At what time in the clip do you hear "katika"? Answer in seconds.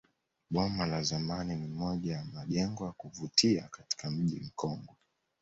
3.71-4.11